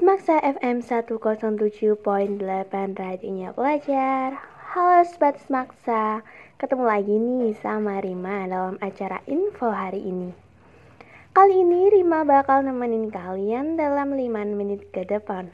Maksa 0.00 0.40
FM 0.40 0.80
107.8 0.80 1.20
radionya 2.96 3.52
pelajar. 3.52 4.32
Halo 4.72 5.04
Sobat 5.04 5.36
Maksa 5.52 6.24
Ketemu 6.56 6.84
lagi 6.88 7.20
nih 7.20 7.52
sama 7.60 8.00
Rima 8.00 8.48
dalam 8.48 8.80
acara 8.80 9.20
info 9.28 9.68
hari 9.68 10.00
ini. 10.00 10.32
Kali 11.36 11.52
ini 11.52 11.92
Rima 11.92 12.24
bakal 12.24 12.64
nemenin 12.64 13.12
kalian 13.12 13.76
dalam 13.76 14.16
5 14.16 14.56
menit 14.56 14.88
ke 14.88 15.04
depan. 15.04 15.52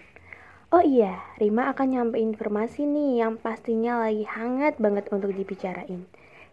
Oh 0.71 0.79
iya, 0.79 1.27
Rima 1.43 1.75
akan 1.75 1.89
nyampe 1.91 2.23
informasi 2.23 2.87
nih 2.87 3.27
yang 3.27 3.43
pastinya 3.43 3.99
lagi 3.99 4.31
hangat 4.31 4.79
banget 4.79 5.11
untuk 5.11 5.35
dibicarain. 5.35 6.07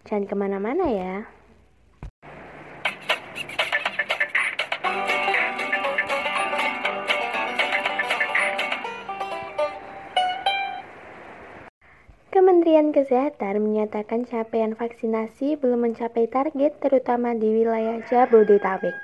Jangan 0.10 0.26
ke 0.26 0.34
mana-mana 0.34 0.90
ya 0.90 1.30
Kementerian 12.34 12.90
Kesehatan 12.90 13.62
menyatakan 13.62 14.26
capaian 14.26 14.74
vaksinasi 14.74 15.54
belum 15.54 15.86
mencapai 15.86 16.26
target 16.26 16.82
terutama 16.82 17.38
di 17.38 17.62
wilayah 17.62 18.02
Jabodetabek. 18.10 18.98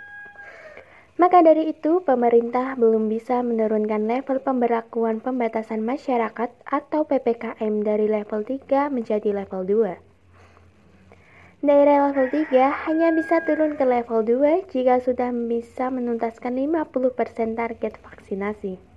Maka 1.21 1.45
dari 1.45 1.69
itu, 1.69 2.02
pemerintah 2.02 2.73
belum 2.73 3.05
bisa 3.05 3.45
menurunkan 3.45 4.09
level 4.09 4.41
pemberlakuan 4.41 5.21
pembatasan 5.21 5.85
masyarakat 5.85 6.49
atau 6.65 7.05
PPKM 7.05 7.85
dari 7.85 8.09
level 8.09 8.41
3 8.41 8.89
menjadi 8.89 9.30
level 9.30 9.61
2. 9.61 11.61
Daerah 11.61 12.09
level 12.09 12.33
3 12.33 12.89
hanya 12.89 13.14
bisa 13.14 13.45
turun 13.45 13.77
ke 13.77 13.86
level 13.86 14.25
2 14.25 14.73
jika 14.73 15.05
sudah 15.05 15.30
bisa 15.30 15.93
menuntaskan 15.93 16.58
50% 16.58 17.53
target 17.53 17.93
vaksinasi. 18.02 18.89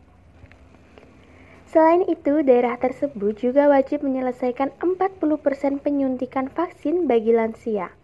Selain 1.73 2.05
itu, 2.05 2.45
daerah 2.45 2.77
tersebut 2.77 3.33
juga 3.41 3.65
wajib 3.65 4.05
menyelesaikan 4.05 4.77
40% 4.77 5.81
penyuntikan 5.81 6.53
vaksin 6.53 7.09
bagi 7.09 7.33
lansia. 7.33 7.97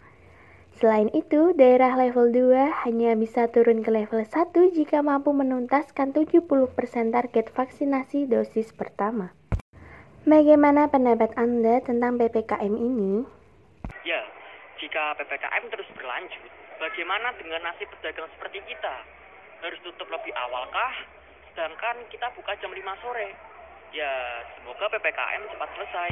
Selain 0.73 1.05
itu, 1.13 1.53
daerah 1.53 1.93
level 1.93 2.33
2 2.33 2.89
hanya 2.89 3.13
bisa 3.13 3.45
turun 3.45 3.85
ke 3.85 3.93
level 3.93 4.25
1 4.25 4.73
jika 4.73 5.05
mampu 5.05 5.37
menuntaskan 5.37 6.17
70% 6.17 7.13
target 7.13 7.53
vaksinasi 7.53 8.25
dosis 8.25 8.73
pertama. 8.73 9.37
Bagaimana 10.25 10.89
pendapat 10.89 11.37
Anda 11.37 11.77
tentang 11.85 12.17
PPKM 12.17 12.73
ini? 12.73 13.21
Ya, 14.01 14.25
jika 14.81 15.13
PPKM 15.21 15.69
terus 15.69 15.85
berlanjut, 15.93 16.41
bagaimana 16.81 17.37
dengan 17.37 17.69
nasib 17.69 17.85
pedagang 18.01 18.33
seperti 18.33 18.65
kita? 18.65 19.05
Harus 19.61 19.77
tutup 19.85 20.09
lebih 20.09 20.33
awalkah? 20.33 21.05
Sedangkan 21.53 22.01
kita 22.09 22.33
buka 22.33 22.57
jam 22.57 22.73
5 22.73 23.05
sore. 23.05 23.48
Ya, 23.89 24.45
semoga 24.53 24.85
PPKM 24.85 25.49
cepat 25.49 25.69
selesai. 25.73 26.11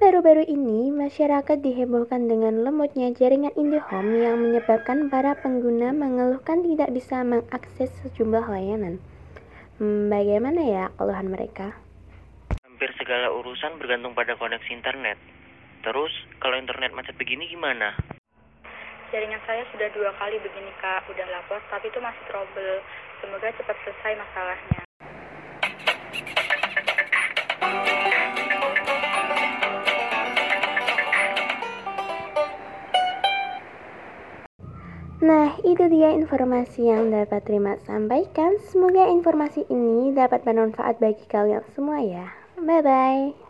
Baru-baru 0.00 0.44
ini, 0.48 0.88
masyarakat 0.88 1.60
dihebohkan 1.60 2.28
dengan 2.32 2.64
lemotnya 2.64 3.12
jaringan 3.12 3.52
IndiHome 3.56 4.24
yang 4.24 4.40
menyebabkan 4.40 5.12
para 5.12 5.36
pengguna 5.36 5.92
mengeluhkan 5.92 6.64
tidak 6.64 6.96
bisa 6.96 7.20
mengakses 7.24 7.92
sejumlah 8.00 8.48
layanan. 8.48 8.96
Hmm, 9.76 10.08
bagaimana 10.08 10.60
ya 10.64 10.84
keluhan 10.96 11.28
mereka? 11.28 11.76
Hampir 12.64 12.88
segala 12.96 13.28
urusan 13.36 13.76
bergantung 13.76 14.16
pada 14.16 14.32
koneksi 14.40 14.72
internet. 14.72 15.20
Terus, 15.84 16.12
kalau 16.40 16.56
internet 16.56 16.96
macet 16.96 17.20
begini 17.20 17.52
gimana? 17.52 17.92
Jaringan 19.12 19.44
saya 19.44 19.64
sudah 19.76 19.92
dua 19.92 20.08
kali 20.16 20.40
begini 20.40 20.72
kak, 20.80 21.04
udah 21.12 21.26
lapor 21.36 21.60
tapi 21.68 21.92
itu 21.92 22.00
masih 22.00 22.24
trouble. 22.32 22.80
Semoga 23.20 23.52
cepat 23.52 23.76
selesai 23.84 24.12
masalahnya. 24.16 24.85
Nah, 35.26 35.58
itu 35.66 35.90
dia 35.90 36.14
informasi 36.14 36.86
yang 36.86 37.10
dapat 37.10 37.42
terima 37.42 37.74
sampaikan. 37.82 38.62
Semoga 38.62 39.10
informasi 39.10 39.66
ini 39.66 40.14
dapat 40.14 40.46
bermanfaat 40.46 41.02
bagi 41.02 41.26
kalian 41.26 41.66
semua 41.74 41.98
ya. 41.98 42.30
Bye-bye. 42.62 43.45